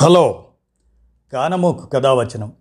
Hello. 0.00 0.44
కానమోకు 1.32 1.86
కథావచనం 1.86 2.52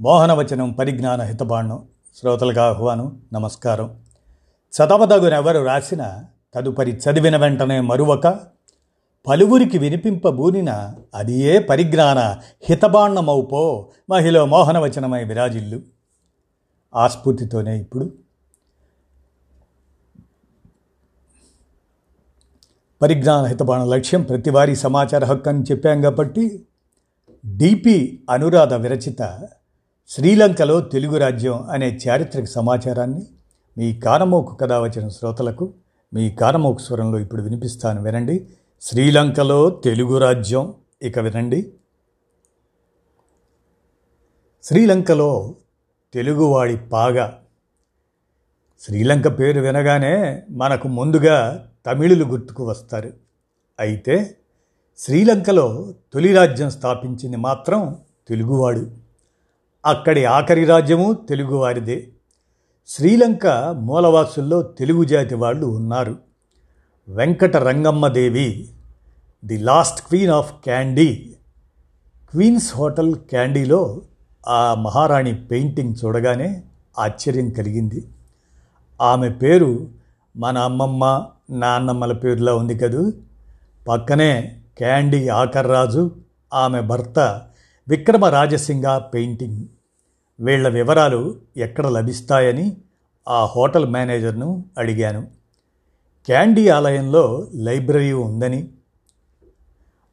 మోహనవచనం 0.00 0.72
పరిజ్ఞాన 0.72 1.22
హితబాణం 1.22 1.88
శ్రోతలకు 2.16 2.60
ఆహ్వానం 2.60 3.22
నమస్కారం. 3.32 3.96
చదవదగునెవరు 4.72 5.64
రాసిన 5.64 6.24
తదుపరి 6.54 6.90
చదివిన 6.90 7.36
వెంటనే 7.36 7.80
మరువక 7.80 8.40
పలువురికి 9.28 9.78
వినిపింపబూనిన 9.78 10.94
అది 11.14 11.40
ఏ 11.40 11.58
పరిజ్ఞాన 11.58 12.18
హితబాండమౌపో 12.62 13.90
మహిళ 14.10 14.42
మోహనవచనమై 14.42 15.24
విరాజిల్లు. 15.24 15.80
ఆ 16.94 17.08
స్ఫూర్తితోనే 17.08 17.80
ఇప్పుడు 17.80 18.12
పరిజ్ఞాన 23.02 23.44
హితబాణ 23.44 23.84
లక్ష్యం 23.84 24.22
ప్రతివారీ 24.22 24.76
సమాచార 24.76 25.24
హక్కు 25.24 25.48
అని 25.48 25.62
చెప్పాం 25.62 26.00
కాబట్టి 26.00 26.66
డిపి 27.56 28.24
అనురాధ 28.30 28.74
విరచిత 28.74 29.48
శ్రీలంకలో 30.08 30.80
తెలుగు 30.80 31.16
రాజ్యం 31.16 31.62
అనే 31.62 31.98
చారిత్రక 32.08 32.44
సమాచారాన్ని 32.44 33.26
మీ 33.78 34.00
కానమోకు 34.00 34.54
కథ 34.54 34.72
వచ్చిన 34.72 35.08
శ్రోతలకు 35.08 35.72
మీ 36.14 36.30
కానమోకు 36.30 36.78
స్వరంలో 36.78 37.18
ఇప్పుడు 37.18 37.42
వినిపిస్తాను 37.42 38.02
వినండి. 38.02 38.48
శ్రీలంకలో 38.80 39.70
తెలుగు 39.70 40.18
రాజ్యం 40.18 40.74
ఇక 41.02 41.18
వినండి. 41.18 41.72
శ్రీలంకలో 44.62 45.54
తెలుగువాడి 46.14 46.76
పాగా. 46.76 47.38
శ్రీలంక 48.80 49.38
పేరు 49.38 49.60
వినగానే 49.60 50.42
మనకు 50.50 50.88
ముందుగా 50.88 51.68
తమిళులు 51.86 52.24
గుర్తుకు 52.24 52.64
వస్తారు. 52.64 53.12
అయితే 53.80 54.36
శ్రీలంకలో 54.98 55.94
తొలి 56.12 56.32
రాజ్యం 56.32 56.70
స్థాపించింది 56.70 57.36
మాత్రం 57.36 57.96
తెలుగువాడు. 58.28 58.90
అక్కడి 59.86 60.24
ఆఖరి 60.24 60.64
రాజ్యము 60.64 61.12
తెలుగువారిదే. 61.12 62.08
శ్రీలంక 62.88 63.46
మూలవాసుల్లో 63.78 64.62
తెలుగు 64.62 65.04
జాతి 65.04 65.34
వాళ్ళు 65.34 65.66
ఉన్నారు. 65.66 66.18
Venkata 67.08 67.56
Rangammadevi 67.56 68.68
the 69.44 69.58
last 69.58 70.08
queen 70.08 70.30
of 70.30 70.52
Kandy. 70.52 71.34
Queen's 72.30 72.76
hotel 72.76 73.14
క్యాండీలో 73.14 74.02
ఆ 74.48 74.74
మహారాణి 74.74 75.44
పెయింటింగ్ 75.44 75.94
చూడగానే 76.04 76.62
ఆశ్చర్యం 76.98 77.50
కలిగింది. 77.50 78.08
ఆమె 79.00 79.28
పేరు 79.28 79.88
మన 80.36 80.58
అమ్మమ్మ 80.58 81.26
నాన్నమ్మల 81.52 82.12
పేరులో 82.12 82.56
ఉంది 82.56 82.78
కదూ. 82.78 83.12
పక్కనే 83.88 84.58
క్యాండీ 84.78 85.28
ఆకర్రాజు 85.28 86.10
ఆమె 86.54 86.80
భర్త 86.80 87.42
విక్రమ 87.88 88.24
రాజసింగ 88.24 88.98
పెయింటింగ్. 88.98 89.64
వీళ్ళ 90.40 90.68
వివరాలు 90.68 91.36
ఎక్కడ 91.56 91.86
లభిస్తాయని 91.86 92.76
ఆ 93.28 93.44
హోటల్ 93.44 93.86
మేనేజర్ను 93.86 94.64
అడిగాను. 94.78 95.26
క్యాండీ 96.26 96.68
ఆలయంలో 96.68 97.48
లైబ్రరీ 97.54 98.12
ఉందని 98.12 98.68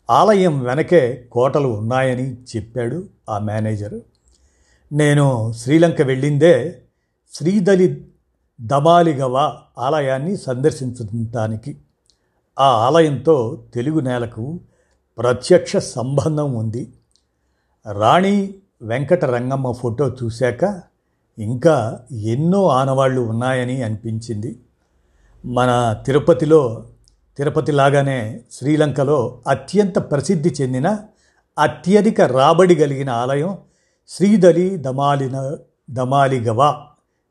ఆలయం 0.10 0.64
వెనకే 0.64 1.28
కోటలు 1.32 1.68
ఉన్నాయని 1.68 2.34
చెప్పాడు 2.34 3.04
ఆ 3.30 3.40
మేనేజర్. 3.40 4.00
నేను 4.94 5.54
శ్రీలంక 5.54 6.02
వెళ్ళిందే 6.02 6.82
శ్రీదలి 7.34 8.09
దబాలిగవ 8.62 9.58
ఆలయాన్ని 9.78 10.38
సందర్శించడానికి. 10.38 11.78
ఆ 12.60 12.66
ఆలయంతో 12.66 13.64
తెలుగు 13.74 14.00
నేలకు 14.00 14.60
ప్రత్యక్ష 15.18 15.78
సంబంధం 15.78 16.54
ఉంది. 16.54 16.94
రాణి 17.92 18.54
వెంకట 18.82 19.26
రంగమ్మ 19.26 19.72
ఫోటో 19.72 20.10
చూశాక 20.10 20.82
ఇంకా 21.40 22.00
ఎన్నో 22.12 22.68
ఆనవాళ్ళు 22.68 23.22
ఉన్నాయని 23.22 23.84
అనిపించింది. 23.84 24.60
మన 25.46 26.02
తిరుపతిలో 26.06 26.84
తిరుపతి 27.38 27.72
లాగానే 27.72 28.42
శ్రీలంకలో 28.52 29.42
అత్యంత 29.48 30.00
ప్రసిద్ధి 30.00 30.56
చెందిన 30.62 31.00
అత్యధిక 31.60 32.22
రాబడి 32.22 32.76
కలిగిన 32.76 33.10
ఆలయం 33.10 33.58
శ్రీదలి 34.08 34.78
దమాలిన 34.78 35.56
దమాలిగవ 35.90 36.86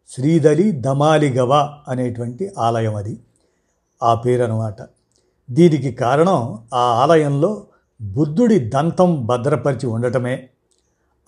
శ్రీదలి 0.09 0.73
దమాలిగవ 0.73 1.79
అనేటువంటి 1.89 2.51
ఆలయం 2.59 2.95
అది. 2.95 3.21
ఆ 4.03 4.15
పేరు 4.15 4.43
అనమాట 4.43 4.77
దీనికి 5.51 5.93
కారణం 5.93 6.59
ఆ 6.75 6.79
ఆలయంలో 6.79 7.67
బుద్ధుడి 8.01 8.59
దంతం 8.59 9.27
భద్రపరిచి 9.27 9.87
ఉండటమే. 9.87 10.49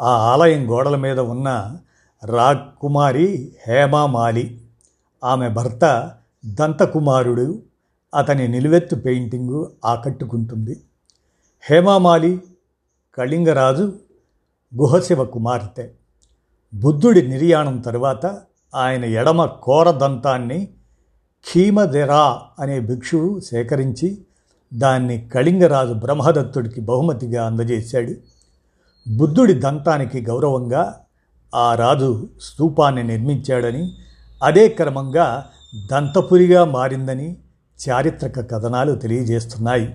ఆ 0.00 0.08
ఆలయం 0.08 0.70
గోడల 0.70 0.96
మీద 0.96 1.18
ఉన్న 1.18 1.76
రాకుమారి 2.24 3.52
హేమామాలి. 3.66 4.60
ఆమె 5.24 5.48
భర్త 5.48 6.12
దంతకుమారుడు. 6.46 7.62
అతని 8.14 8.48
నిలువెత్తు 8.48 8.96
పెయింటింగు 8.96 9.72
ఆకట్టుకుంటుంది. 9.84 10.80
హేమామాలి 11.62 12.42
కళింగరాజు 13.18 13.92
గుహశివ 14.76 15.24
కుమార్తె 15.24 15.90
బుద్ధుడి 16.74 17.28
నిర్యాణం 17.28 17.78
తరువాత 17.78 18.38
ఆయన 18.74 19.04
ఎడమ 19.04 19.44
కోర 19.44 19.90
దంతాన్ని 19.90 20.68
ఖీమదెరా 21.52 22.42
అనే 22.58 22.80
భిక్షువు 22.80 23.40
సేకరించి 23.40 24.18
దాన్ని 24.74 25.28
కళింగరాజు 25.28 25.92
బ్రహ్మదత్తుడికి 25.92 26.80
బహుమతిగా 26.80 27.46
అందజేశాడు. 27.46 28.14
బుద్ధుడి 29.16 29.52
దంతానికి 29.52 30.20
గౌరవంగా 30.20 31.00
ఆ 31.54 31.74
రాజు 31.74 32.28
స్తూపాన్ని 32.40 33.02
నిర్మించాడని 33.04 33.92
అదే 34.42 34.68
క్రమంగా 34.68 35.46
దంతపురిగా 35.90 36.64
మారిందని 36.64 37.36
చారిత్రక 37.88 38.50
కథనాలు 38.50 38.94
తెలియజేస్తున్నాయి. 38.94 39.94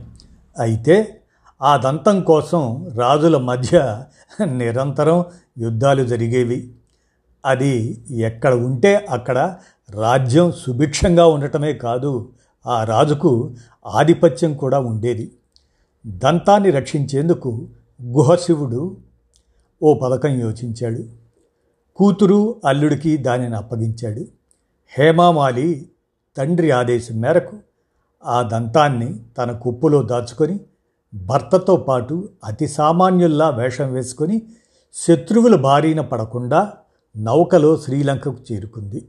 అయితే 0.59 1.21
ఆ 1.61 1.77
దంతం 1.77 2.21
కోసం 2.21 2.91
రాజుల 2.95 3.37
మధ్య 3.37 4.03
నిరంతరం 4.43 5.25
యుద్ధాలు 5.57 6.03
జరిగేవి. 6.03 6.71
అది 7.45 8.03
ఎక్కడ 8.11 8.53
ఉంటే 8.53 9.07
అక్కడ 9.09 9.55
రాజ్యం 9.89 10.51
సుభిక్షంగా 10.51 11.25
ఉండటమే 11.25 11.73
కాదు 11.73 12.29
ఆ 12.67 12.83
రాజుకు 12.83 13.55
ఆధిపత్యం 13.85 14.53
కూడా 14.53 14.79
ఉండేది. 14.79 15.31
దంతాన్ని 16.07 16.71
రక్షించేందుకు 16.71 17.67
గుహశివుడు 18.03 18.97
ఓ 19.83 19.93
పథకం 19.93 20.29
యోచించాడు. 20.29 21.03
కూతురు 21.95 22.55
అల్లుడికి 22.65 23.17
దానిని 23.17 23.55
అప్పగించాడు. 23.55 24.27
హేమామాలి 24.89 25.85
తండ్రి 26.37 26.71
ఆదేశం 26.71 27.21
మేరకు 27.21 27.57
ఆ 28.25 28.41
దంతాన్ని 28.41 29.19
తన 29.37 29.51
కుప్పులో 29.51 30.03
దాచుకొని 30.03 30.59
భర్తతో 31.13 31.75
పాటు 31.75 32.29
అతి 32.43 32.67
సామాన్యుల్లా 32.67 33.49
వేషం 33.49 33.93
వేసుకొని 33.93 34.41
శత్రువుల 34.93 35.55
బారిన 35.55 36.01
పడకుండా 36.01 36.73
నౌకలో 37.17 37.77
శ్రీలంకకు 37.77 38.37
చేరుకుంది. 38.51 39.07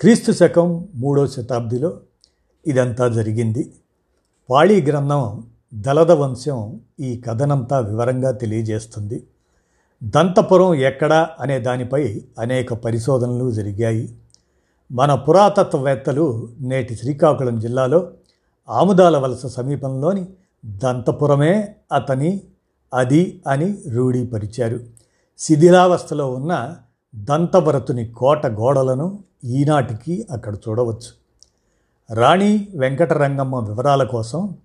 క్రీస్తు 0.00 0.32
శకం 0.32 0.88
మూడో 0.94 1.26
శతాబ్దిలో 1.26 2.00
ఇదంతా 2.66 3.08
జరిగింది. 3.08 3.72
పాళీ 4.50 4.82
గ్రంథం 4.82 5.46
దళద 5.74 6.10
వంశం 6.10 6.80
ఈ 7.00 7.20
కథనంతా 7.20 7.78
వివరంగా 7.78 8.30
తెలియజేస్తుంది. 8.30 9.26
దంతపురం 10.04 10.74
ఎక్కడా 10.74 11.30
అనే 11.40 11.60
దానిపై 11.60 12.22
అనేక 12.38 12.74
పరిశోధనలు 12.74 13.50
జరిగాయి. 13.50 14.14
మన 14.92 15.14
పురాతత్వవేత్తలు 15.14 16.48
నేటి 16.60 16.94
శ్రీకాకుళం 16.94 17.60
జిల్లాలో 17.60 18.10
ఆముదాల 18.68 19.18
వలస 19.18 19.46
సమీపంలోని 19.46 20.26
దంతపురమే 20.66 21.74
అతని 21.92 22.40
అది 22.94 23.42
అని 23.48 23.78
రూఢీపరిచారు. 23.88 24.80
శిథిలావస్థలో 25.38 26.32
ఉన్న 26.32 26.76
దంతభరతుని 27.14 28.08
కోట 28.08 28.46
గోడలను 28.46 29.18
ఈనాటికి 29.44 30.26
అక్కడ 30.30 30.54
చూడవచ్చు. 30.54 31.24
రాణి 32.14 32.68
వెంకటరంగమ్మ 32.76 33.56
వివరాల 33.56 34.04
కోసం 34.04 34.56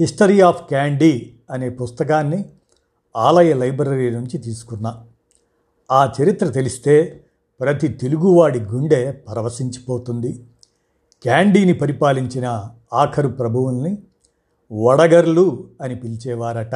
హిస్టరీ 0.00 0.40
ఆఫ్ 0.40 0.62
క్యాండీ 0.62 1.34
అనే 1.50 1.68
పుస్తకాన్ని 1.68 2.44
ఆలయ 3.16 3.52
లైబ్రరీ 3.52 4.10
నుంచి 4.10 4.38
తీసుకున్నా. 4.38 5.04
ఆ 5.92 6.12
చరిత్ర 6.22 6.46
తెలిస్తే 6.46 7.24
ప్రతి 7.60 7.88
తెలుగువాడి 7.88 8.60
గుండె 8.60 9.12
పరవశించిపోతుంది. 9.12 10.44
క్యాండీని 11.22 11.72
పరిపాలించిన 11.72 12.70
ఆఖరు 12.92 13.28
ప్రభువుల్ని 13.28 13.98
వడగర్లు 14.72 15.68
అని 15.82 15.94
పిలిచేవారట. 15.94 16.74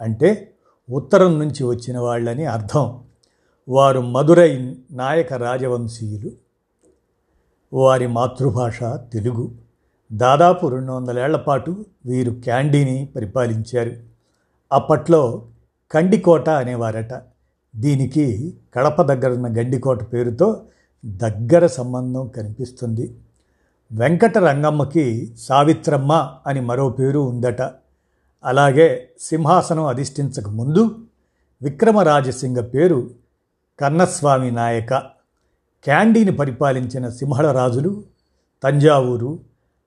అంటే 0.00 0.54
ఉత్తరం 0.90 1.38
నుంచి 1.38 1.64
వచ్చిన 1.64 1.98
వాళ్ళని 1.98 2.46
అర్థం. 2.46 3.03
వారు 3.68 4.00
మధురై 4.00 4.76
నాయక 4.92 5.32
రాజవంశీయులు. 5.32 6.30
వారి 7.72 8.06
మాతృభాష 8.06 8.82
తెలుగు. 8.84 9.52
దాదాపు 10.12 10.66
రెండు 10.66 10.92
వందలేళ్ళ 10.92 11.36
పాటు 11.36 11.84
వీరు 12.06 12.30
క్యాండీని 12.30 13.08
పరిపాలించారు. 13.16 13.92
అప్పట్లో 14.72 15.46
కండికోట 15.90 16.48
అనేవారట. 16.48 17.22
దీనికి 17.76 18.54
కడప 18.74 19.02
దగ్గరున్న 19.02 19.46
గండికోట 19.46 20.12
పేరుతో 20.12 20.62
దగ్గర 21.06 21.66
సంబంధం 21.66 22.28
కనిపిస్తుంది. 22.28 23.16
వెంకట 23.92 24.38
రంగమ్మకి 24.38 25.34
సావిత్రమ్మ 25.38 26.34
అని 26.46 26.60
మరో 26.60 26.88
పేరు 26.88 27.18
ఉందట. 27.18 27.62
అలాగే 28.44 29.08
సింహాసనం 29.20 29.84
అధిష్ఠించక 29.84 30.48
ముందు 30.48 30.96
విక్రమరాజసింగ 31.62 32.60
పేరు 32.60 33.23
కన్నస్వామి 33.80 34.50
నాయక 34.50 34.94
క్యాండీని 35.84 36.32
పరిపాలించిన 36.32 37.08
సింహళ 37.08 37.52
రాజులు 37.52 38.02
తంజావూరు 38.62 39.38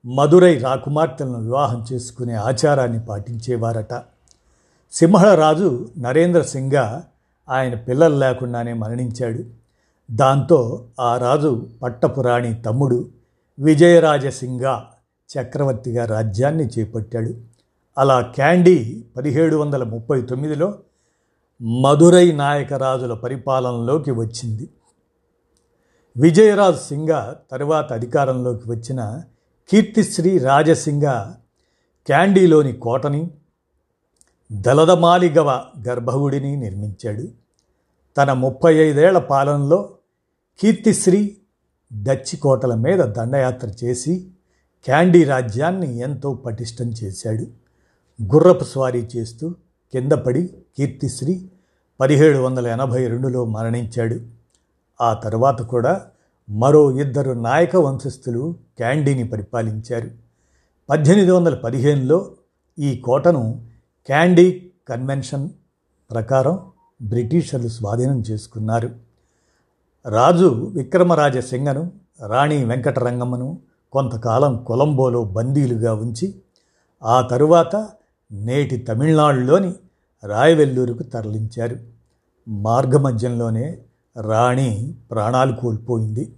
మధురై 0.06 0.58
రాకుమార్తెలను 0.58 1.40
వివాహం 1.40 1.84
చేసుకునే 1.92 2.34
ఆచారాన్ని 2.34 3.00
పాటించేవారట. 3.00 4.02
సింహళ 4.92 5.34
రాజు 5.34 5.88
నరేంద్ర 5.98 6.42
సింగ 6.42 7.00
ఆయన 7.48 7.74
పిల్లలు 7.74 8.16
లేకుండానే 8.16 8.72
మరణించాడు. 8.72 9.44
దాంతో 10.10 10.84
ఆ 11.00 11.16
రాజు 11.16 11.66
పట్టపురాణి 11.82 12.54
తమ్ముడు 12.54 13.08
విజయరాజసింగ 13.58 14.80
చక్రవర్తిగా 15.38 16.04
రాజ్యాన్ని 16.04 16.66
చేపట్టాడు. 16.66 17.34
అలా 17.98 18.20
క్యాండీ 18.20 19.04
పదిహేడు 19.16 19.56
వందల 19.56 19.82
ముప్పై 19.82 20.20
తొమ్మిదిలో 20.20 20.74
మధురై 21.62 22.32
నాయకరాజుల 22.32 23.14
పరిపాలనలోకి 23.14 24.10
వచ్చింది. 24.10 24.68
విజయరాజ్ 26.16 26.76
సింగ 26.76 27.34
తరువాత 27.50 27.92
అధికారంలోకి 27.92 28.70
వచ్చిన 28.70 29.22
కీర్తిశ్రీ 29.70 30.38
రాజసింగ 30.38 31.34
క్యాండీలోని 32.06 32.72
కోటని 32.72 33.30
దలదమాలిగవ 34.52 35.64
గర్భగుడిని 35.88 36.56
నిర్మించాడు. 36.56 37.28
తన 38.16 38.32
ముప్పై 38.32 38.74
ఐదేళ్ళ 38.74 39.18
పాలనలో 39.18 39.94
కీర్తిశ్రీ 40.60 41.36
డచ్చి 42.02 42.36
కోటల 42.36 42.74
మీద 42.74 42.98
దండయాత్ర 42.98 43.68
చేసి 43.84 44.30
క్యాండీ 44.84 45.24
రాజ్యాన్ని 45.24 45.98
ఎంతో 45.98 46.34
పటిష్టం 46.34 46.90
చేశాడు. 46.90 47.46
గుర్రపు 48.22 48.64
స్వారీ 48.64 49.08
చేస్తూ 49.16 49.50
కింద 49.92 50.12
పడి 50.12 50.50
కీర్తిశ్రీ 50.78 51.48
పదిహేడు 52.00 52.38
వందల 52.38 52.66
ఎనభై 52.66 53.06
రెండులో 53.06 53.44
మరణించాడు. 53.44 54.20
ఆ 55.00 55.14
తర్వాత 55.14 55.62
కూడా 55.62 56.06
మరో 56.50 57.00
ఇద్దరు 57.00 57.32
నాయక 57.32 57.76
వంశస్థులు 57.76 58.56
క్యాండీని 58.76 59.28
పరిపాలించారు. 59.28 60.10
పద్దెనిమిది 60.90 61.30
వందల 61.30 61.54
పదిహేనులో 61.54 62.30
ఈ 62.78 62.96
కోటను 62.96 63.66
క్యాండీ 64.06 64.70
కన్వెన్షన్ 64.88 65.48
ప్రకారం 66.10 66.60
బ్రిటిషర్లు 67.02 67.68
స్వాధీనం 67.68 68.20
చేసుకున్నారు. 68.20 68.90
రాజు 70.06 70.72
విక్రమరాజ 70.74 71.38
సింగను 71.38 71.92
రాణి 72.26 72.64
వెంకటరంగమ్మను 72.64 73.58
కొంతకాలం 73.92 74.64
కొలంబోలో 74.64 75.24
బందీలుగా 75.24 75.94
ఉంచి 75.94 76.34
ఆ 77.02 77.20
తరువాత 77.20 77.88
నేటి 78.32 78.76
తమిళనాడులోని 78.76 79.74
రాయవెల్లూరుకు 80.24 81.02
తరలించారు. 81.02 81.76
మార్గమధ్యంలోనే 82.48 83.78
రాణి 84.20 84.94
ప్రాణాలు 85.10 85.56
కోల్పోయింది. 85.56 86.32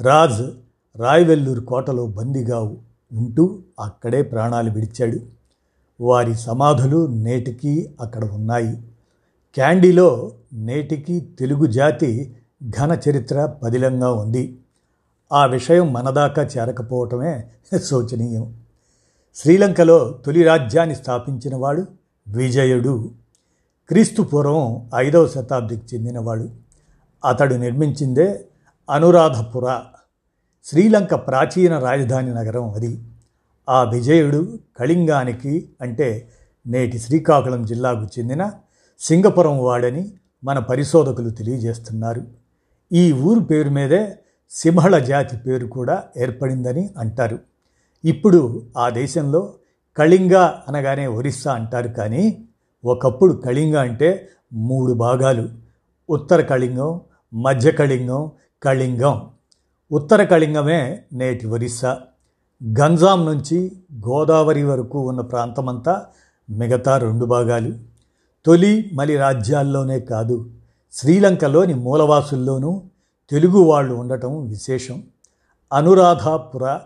రాజ్ 0.00 0.42
రాయవెల్లూరు 0.96 1.60
కోటలో 1.60 2.06
బందీగా 2.06 2.60
ఉంటూ 3.14 3.58
అక్కడే 3.80 4.22
ప్రాణాలు 4.22 4.70
విడిచాడు. 4.70 5.18
వారి 6.00 6.34
సమాధులు 6.34 7.06
నేటికీ 7.06 7.90
అక్కడ 8.00 8.24
ఉన్నాయి. 8.24 8.82
క్యాండీలో 9.54 10.32
నేటికీ 10.52 11.20
తెలుగు 11.20 11.66
జాతి 11.66 12.36
ఘన 12.68 12.98
చరిత్ర 13.08 13.46
పదిలంగా 13.46 14.12
ఉంది. 14.12 14.58
ఆ 15.32 15.46
విషయం 15.46 15.92
మనదాకా 15.92 16.42
చేరకపోవటమే 16.42 17.44
శోచనీయం. 17.78 18.56
శ్రీలంకలో 19.34 20.18
తొలి 20.26 20.42
రాజ్యాన్ని 20.42 20.94
స్థాపించినవాడు 20.94 21.86
విజయుడు. 22.36 23.10
క్రీస్తు 23.88 24.22
పూర్వం 24.22 24.90
ఐదవ 24.94 25.28
శతాబ్దికి 25.28 25.96
చెందినవాడు. 25.96 26.50
అతడు 27.24 27.54
నిర్మించిందే 27.54 28.44
అనురాధపుర 28.90 29.80
శ్రీలంక 30.64 31.14
ప్రాచీన 31.14 31.78
రాజధాని 31.78 32.30
నగరం 32.30 32.70
అది. 32.70 33.02
ఆ 33.68 33.82
విజయుడు 33.82 34.58
కళింగానికి 34.78 35.68
అంటే 35.80 36.28
నేటి 36.66 36.98
శ్రీకాకుళం 36.98 37.66
జిల్లాకు 37.66 38.04
చెందిన 38.18 38.50
సింగపురం 39.00 39.58
వాడని 39.58 40.12
మన 40.44 40.58
పరిశోధకులు 40.58 41.30
తెలియజేస్తున్నారు. 41.30 42.26
ఈ 42.92 43.12
ఊరు 43.12 43.40
పేరు 43.40 43.70
మీదే 43.70 44.18
సింహళ 44.50 44.98
జాతి 44.98 45.36
పేరు 45.36 45.66
కూడా 45.66 46.02
ఏర్పడిందని 46.16 46.90
అంటారు. 46.98 47.38
ఇప్పుడు 48.04 48.62
ఆ 48.78 48.88
దేశంలో 48.88 49.54
కళింగ 49.98 50.34
అనగానే 50.68 51.06
ఒరిస్సా 51.06 51.52
అంటారు 51.52 51.88
కానీ 51.88 52.44
ఒకప్పుడు 52.84 53.32
కళింగ 53.32 53.76
అంటే 53.76 54.28
మూడు 54.52 54.92
భాగాలు. 54.92 55.48
ఉత్తర 56.10 56.40
కళింగం 56.40 57.00
మధ్య 57.34 57.70
కళింగం 57.70 58.30
కళింగం. 58.62 59.30
ఉత్తర 59.92 60.24
కళింగమే 60.24 61.02
నేటి 61.12 61.46
ఒరిస్సా. 61.46 62.00
గంజాం 62.80 63.26
నుంచి 63.26 63.72
గోదావరి 64.08 64.64
వరకు 64.64 65.08
ఉన్న 65.08 65.20
ప్రాంతమంతా 65.20 66.06
మిగతా 66.50 66.98
రెండు 66.98 67.24
భాగాలు. 67.24 67.72
తొలి 68.46 68.90
మలి 68.94 69.16
రాజ్యాల్లోనే 69.16 70.00
కాదు 70.00 70.50
శ్రీలంకలోని 70.92 71.74
మూలవాసుల్లోనూ 71.74 72.82
తెలుగు 73.30 73.58
వాళ్ళు 73.58 73.94
ఉండటం 73.94 74.46
విశేషం. 74.46 75.02
అనురాధాపుర 75.72 76.78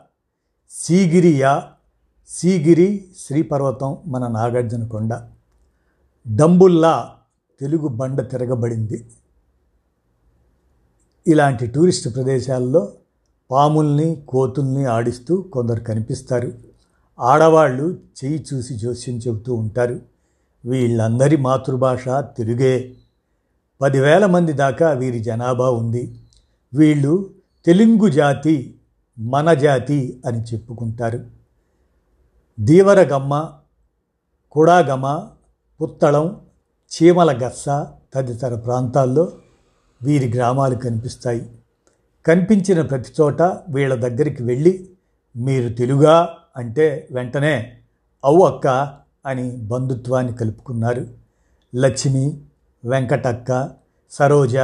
సీగిరియా 0.71 1.63
సీగిరి 2.29 3.05
శ్రీపర్వతం 3.19 3.97
మన 4.07 4.29
నాగార్జున 4.29 4.87
కొండ. 4.87 5.15
డంబుల్లా 6.29 7.11
తెలుగు 7.61 7.89
బండ 7.89 8.31
తిరగబడింది. 8.31 9.07
ఇలాంటి 11.27 11.67
టూరిస్ట్ 11.67 12.15
ప్రదేశాల్లో 12.15 12.93
పాముల్ని 13.51 14.23
కోతుల్ని 14.29 14.85
ఆడిస్తూ 14.85 15.41
కొందరు 15.41 15.81
కనిపిస్తారు. 15.81 16.53
ఆడవాళ్ళు 17.21 17.99
చెయ్యి 18.25 18.47
చూసి 18.55 18.75
జోస్యం 18.75 19.19
చెబుతూ 19.19 19.55
ఉంటారు. 19.55 20.01
వీళ్ళందరి 20.65 21.37
మాతృభాష 21.37 22.09
తెలుగే 22.09 22.95
పదివేల 23.81 24.27
మంది 24.27 24.53
దాకా 24.53 24.91
వీరి 24.91 25.19
జనాభా 25.19 25.71
ఉంది. 25.71 26.21
వీళ్ళు 26.75 27.31
తెలుగు 27.67 28.09
జాతి 28.09 28.75
మన 29.19 29.55
జాతి 29.55 30.23
అని 30.27 30.43
చెప్పుకుంటారు. 30.43 31.36
దీవరగమ్మ 32.61 33.53
కుడాగమ 34.53 35.29
పుత్తళం 35.83 36.41
చీమల 36.91 37.47
గస్స 37.47 37.65
తదితర 38.15 38.55
ప్రాంతాల్లో 38.55 39.33
వీరి 40.03 40.33
గ్రామాలు 40.37 40.75
కనిపిస్తాయి. 40.75 41.51
కనిపించిన 42.27 42.83
ప్రతి 42.83 43.13
చోట 43.21 43.43
వీళ్ళ 43.43 43.95
దగ్గరికి 43.95 44.43
వెళ్ళి 44.43 44.91
మీరు 45.37 45.75
తెలుగా? 45.75 46.35
అంటే 46.57 47.09
వెంటనే 47.11 47.79
అవు 48.25 48.47
అక్క 48.47 48.67
అని 49.27 49.57
బంధుత్వాన్ని 49.57 50.35
కలుపుకున్నారు. 50.35 51.07
లక్ష్మి 51.75 52.41
వెంకటక్క 52.85 53.71
సరోజ 54.11 54.57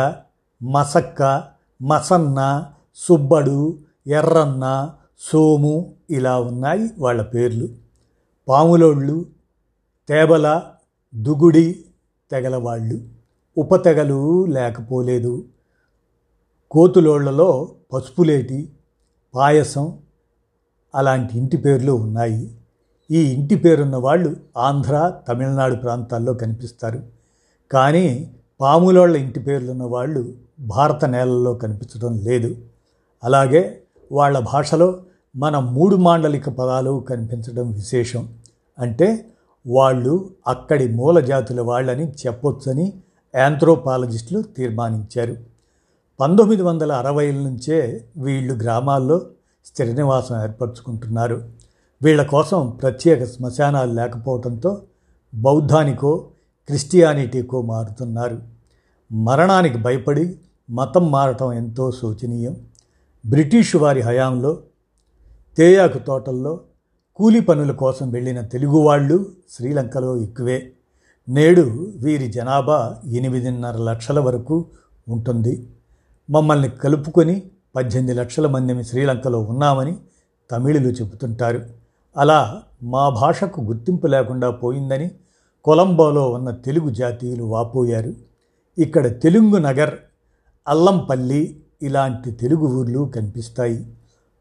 మసక్క 0.63 1.45
మసన్న 1.83 2.67
సుబ్బడు 2.97 3.79
ఎర్రన్న 4.07 4.95
సోము 5.21 5.95
ఇలా 6.11 6.41
ఉన్నాయి 6.41 6.91
వాళ్ళ 6.99 7.23
పేర్లు. 7.23 7.82
పాములోళ్ళు 8.49 9.27
తేబల 10.09 10.63
దుగుడి 11.15 11.85
తెగలవాళ్ళు. 12.31 13.01
ఉపతెగలు 13.59 14.47
లేకపోలేదు. 14.47 15.45
కోతులోళ్ళలో 16.71 17.75
పసుపులేటి 17.93 18.73
పాయసం 19.35 19.99
అలాంటి 20.95 21.39
ఇంటి 21.39 21.57
పేర్లు 21.57 21.93
ఉన్నాయి. 21.93 22.59
ఈ 23.11 23.33
ఇంటి 23.33 23.55
పేరున్న 23.55 23.97
వాళ్ళు 23.97 24.37
ఆంధ్ర 24.57 25.21
తమిళనాడు 25.29 25.75
ప్రాంతాల్లో 25.75 26.35
కనిపిస్తారు. 26.35 27.03
కానీ 27.73 28.35
పాములోళ్ళ 28.61 29.17
ఇంటి 29.17 29.41
పేర్లున్న 29.41 29.83
వాళ్ళు 29.83 30.35
భారత 30.61 31.05
నేలల్లో 31.05 31.55
కనిపించడం 31.55 32.19
లేదు. 32.19 32.57
అలాగే 33.25 33.83
వాళ్ళ 34.13 34.39
భాషలో 34.39 35.03
మన 35.37 35.59
మూడు 35.59 35.97
మాండలిక 35.97 36.49
పదాలు 36.49 37.05
కనిపించడం 37.09 37.73
విశేషం. 37.73 38.35
అంటే 38.79 39.27
వాళ్ళు 39.67 40.31
అక్కడి 40.47 40.89
మూల 40.89 41.21
జాతుల 41.21 41.61
వాళ్ళని 41.61 42.11
చెప్పొచ్చని 42.11 42.93
యాంథ్రోపాలజిస్టులు 43.37 44.43
తీర్మానించారు. 44.43 45.37
పంతొమ్మిది 46.21 46.63
వందల 46.63 46.93
అరవైల 46.93 47.35
నుంచే 47.35 48.05
వీళ్ళు 48.17 48.55
గ్రామాల్లో 48.55 49.21
స్థిర 49.65 49.93
నివాసం 49.93 50.43
ఏర్పరచుకుంటున్నారు. 50.43 51.49
వీళ్ళ 52.03 52.23
కోసం 52.23 52.79
ప్రత్యేక 52.83 53.25
శ్మశానాలు 53.25 53.93
లేకపోవడంతో 53.93 54.83
బౌద్ధానికో 55.35 56.17
క్రిస్టియానిటీకో 56.67 57.63
మారుతున్నారు. 57.63 58.39
మరణానికి 59.13 59.79
భయపడి 59.79 60.37
మతం 60.71 61.11
మారటం 61.11 61.53
ఎంతో 61.53 61.91
శోచనీయం. 61.91 62.57
బ్రిటిషు 63.27 63.79
వారి 63.79 64.01
హయాంలో 64.01 64.59
తేయాకు 65.59 65.99
తోటల్లో 65.99 66.61
కూలి 67.17 67.41
పనుల 67.41 67.73
కోసం 67.73 68.11
వెళ్ళిన 68.11 68.41
తెలుగువాళ్ళు 68.41 69.27
శ్రీలంకలో 69.51 70.17
ఎక్కువే. 70.17 70.73
నేడు 71.29 71.93
వీరి 71.97 72.29
జనాభా 72.33 72.97
ఎనిమిదిన్నర 73.07 73.77
లక్షల 73.77 74.21
వరకు 74.21 74.67
ఉంటుంది. 75.09 75.69
మమ్మల్ని 76.31 76.69
కలుపుకొని 76.69 77.43
పద్దెనిమిది 77.77 78.19
లక్షల 78.19 78.47
మందిని 78.47 78.85
శ్రీలంకలో 78.85 79.41
ఉన్నామని 79.41 79.97
తమిళులు 80.51 80.89
చెబుతుంటారు. 80.89 81.63
అలా 82.17 82.63
మా 82.83 83.09
భాషకు 83.09 83.61
గుర్తింపు 83.61 84.07
లేకుండా 84.07 84.51
పోయిందని 84.51 85.11
కొలంబోలో 85.65 86.31
ఉన్న 86.31 86.51
తెలుగు 86.51 86.91
జాతీయులు 86.91 87.45
వాపోయారు. 87.45 88.15
ఇక్కడ 88.79 89.21
తెలుగు 89.23 89.59
నగర్ 89.59 89.95
అల్లంపల్లి 90.69 91.61
ఇలాంటి 91.83 92.31
తెలుగు 92.31 92.67
ఊర్లు 92.67 93.13
కనిపిస్తాయి. 93.15 93.87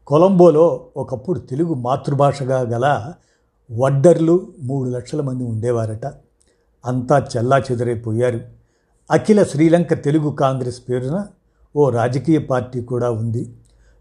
కొలంబోలో 0.06 0.90
ఒకప్పుడు 0.96 1.38
తెలుగు 1.38 1.74
మాతృభాషగా 1.74 2.60
గల 2.60 3.14
వడ్డర్లు 3.70 4.52
మూడు 4.58 4.90
లక్షల 4.90 5.20
మంది 5.20 5.44
ఉండేవారట. 5.44 6.06
అంతా 6.86 7.26
చెల్లా 7.36 7.58
చెదరైపోయారు 7.58 8.40
అఖిల 9.10 9.42
శ్రీలంక 9.42 10.04
తెలుగు 10.04 10.30
కాంగ్రెస్ 10.30 10.82
పేరున 10.88 11.26
ఓ 11.76 11.88
రాజకీయ 11.90 12.38
పార్టీ 12.38 12.80
కూడా 12.80 13.10
ఉంది. 13.10 13.54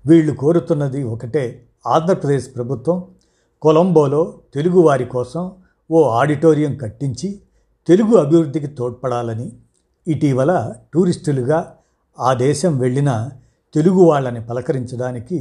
వీళ్ళు 0.06 0.34
కోరుతున్నది 0.34 1.04
ఒకటే 1.04 1.66
ఆంధ్రప్రదేశ్ 1.88 2.56
ప్రభుత్వం 2.56 3.04
కొలంబోలో 3.62 4.40
తెలుగువారి 4.54 5.06
కోసం 5.06 5.52
ఓ 5.92 6.04
ఆడిటోరియం 6.04 6.76
కట్టించి 6.76 7.42
తెలుగు 7.88 8.18
అభివృద్ధికి 8.18 8.68
తోడ్పడాలని 8.68 9.52
ఇటీవల 10.08 10.74
టూరిస్టులుగా 10.94 11.74
ఆ 12.20 12.34
దేశం 12.34 12.78
వెళ్ళిన 12.78 13.30
తెలుగు 13.74 14.02
వాళ్ళని 14.04 14.46
పలకరించడానికి 14.46 15.38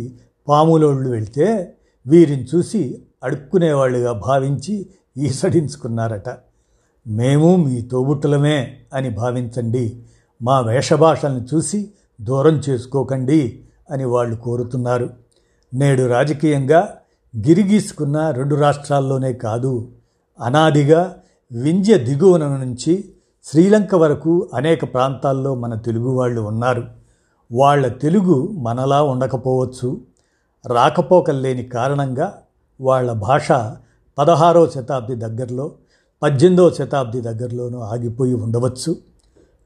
పాములోళ్ళు 0.51 1.11
వెళ్తే 1.11 1.77
వీరిని 2.07 2.47
చూసి 2.55 3.03
అడుక్కునేవాళ్ళుగా 3.25 4.13
భావించి 4.13 4.87
ఈసడించుకున్నారట. 5.17 6.29
మేము 7.07 7.57
మీ 7.57 7.83
తోబుట్టులమే 7.83 8.77
అని 8.95 9.11
భావించండి. 9.11 10.03
మా 10.43 10.61
వేషభాషలను 10.61 11.47
చూసి 11.55 11.91
దూరం 12.21 12.63
చేసుకోకండి 12.69 13.61
అని 13.91 14.05
వాళ్ళు 14.05 14.37
కోరుతున్నారు. 14.37 15.11
నేడు 15.75 16.07
రాజకీయంగా 16.07 16.97
గిరిగీసుకున్న 17.37 18.31
రెండు 18.31 18.55
రాష్ట్రాల్లోనే 18.55 19.33
కాదు 19.33 19.89
అనాదిగా 20.41 21.17
వింధ్య 21.53 21.99
దిగువన 21.99 22.45
నుంచి 22.45 23.13
శ్రీలంక 23.45 23.95
వరకు 23.95 24.51
అనేక 24.55 24.95
ప్రాంతాల్లో 24.95 25.55
మన 25.55 25.75
తెలుగు 25.75 26.09
వాళ్ళు 26.09 26.41
ఉన్నారు. 26.41 26.85
వాళ్ళ 27.53 27.89
తెలుగు 27.89 28.49
మనలా 28.59 29.03
ఉండకపోవచ్చు. 29.03 30.01
రాకపోకల్లేని 30.67 31.65
కారణంగా 31.65 32.43
వాళ్ళ 32.81 33.13
భాష 33.13 33.53
పదహారవ 34.19 34.69
శతాబ్ది 34.69 35.15
దగ్గరలో 35.15 35.73
పద్దెనిమిదో 36.23 36.71
శతాబ్ది 36.71 37.21
దగ్గరలోనూ 37.21 37.81
ఆగిపోయి 37.81 38.35
ఉండవచ్చు. 38.35 38.97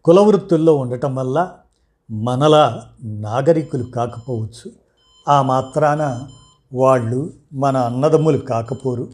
కులవృత్తుల్లో 0.04 0.76
ఉండటం 0.76 1.14
వల్ల 1.14 1.48
మనలా 2.10 2.82
నాగరికులు 3.02 3.82
కాకపోవచ్చు. 3.82 4.72
ఆ 5.28 5.42
మాత్రాన 5.42 6.22
వాళ్ళు 6.72 7.32
మన 7.52 7.76
అన్నదమ్ములు 7.76 8.38
కాకపోరు. 8.38 9.08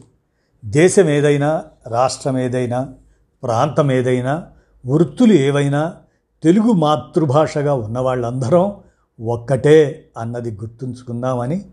దేశం 0.65 1.09
ఏదైనా 1.09 1.63
రాష్ట్రం 1.87 2.37
ఏదైనా 2.37 2.89
ప్రాంతం 3.43 3.91
ఏదైనా 3.91 4.45
వృత్తులు 4.87 5.33
ఏవైనా 5.33 5.93
తెలుగు 6.43 6.71
మాతృభాషగా 6.71 7.73
ఉన్న 7.73 7.99
వాళ్ళందరం 7.99 8.75
ఒక్కటే 9.21 10.09
అన్నది 10.17 10.51
గుర్తుంచుకుందామని 10.51 11.65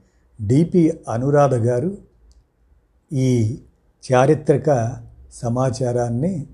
డిపి 0.46 1.00
అనురాధ 1.12 1.54
గారు 1.54 1.98
ఈ 3.12 3.58
చారిత్రక 4.12 4.96
సమాచారాన్ని 5.32 6.46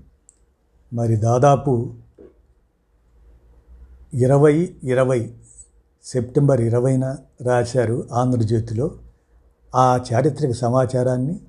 మరి 0.93 1.15
దాదాపు 1.15 1.93
ఇరవై 4.13 4.75
ఇరవై 4.83 5.33
సెప్టెంబర్ 6.05 6.61
ఇరవైన 6.61 7.17
రాశారు 7.41 8.07
ఆంధ్రజ్యోతిలో. 8.11 8.91
ఆ 9.75 9.99
చారిత్రక 10.13 10.51
సమాచారాన్ని 10.51 11.39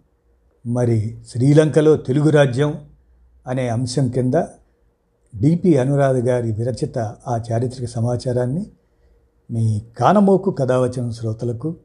మరి 0.66 1.18
శ్రీలంకలో 1.28 1.96
తెలుగు 1.96 2.30
రాజ్యం 2.30 2.88
అనే 3.46 3.68
అంశం 3.68 4.08
కింద 4.08 4.34
డిపి 5.40 5.78
అనురాధ 5.78 6.16
గారి 6.16 6.52
విరచిత 6.52 6.98
ఆ 7.28 7.40
చారిత్రక 7.52 7.88
సమాచారాన్ని 7.88 8.66
మీ 9.50 9.82
కానమోకు 9.98 10.50
కథావచన 10.50 11.10
శ్రోతలకు 11.10 11.76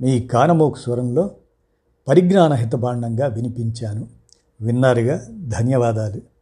మీ 0.00 0.20
కానమోకు 0.20 0.78
స్వరంలో 0.78 1.30
పరిజ్ఞాన 2.08 2.52
హితబాండంగా 2.52 3.26
వినిపించాను. 3.26 4.08
విన్నారుగా 4.60 5.26
ధన్యవాదాలు. 5.48 6.37